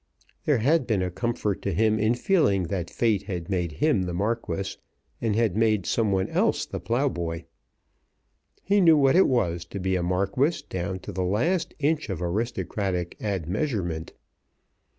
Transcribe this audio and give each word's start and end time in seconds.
There 0.45 0.57
had 0.57 0.87
been 0.87 1.03
a 1.03 1.11
comfort 1.11 1.61
to 1.61 1.71
him 1.71 1.99
in 1.99 2.15
feeling 2.15 2.63
that 2.69 2.89
Fate 2.89 3.21
had 3.29 3.51
made 3.51 3.73
him 3.73 4.01
the 4.01 4.15
Marquis, 4.15 4.77
and 5.21 5.35
had 5.35 5.55
made 5.55 5.85
some 5.85 6.11
one 6.11 6.27
else 6.29 6.65
the 6.65 6.79
ploughboy. 6.79 7.43
He 8.63 8.81
knew 8.81 8.97
what 8.97 9.15
it 9.15 9.27
was 9.27 9.63
to 9.65 9.79
be 9.79 9.95
a 9.95 10.01
Marquis 10.01 10.63
down 10.67 11.01
to 11.01 11.11
the 11.11 11.21
last 11.23 11.75
inch 11.77 12.09
of 12.09 12.19
aristocratic 12.19 13.15
admeasurement. 13.21 14.13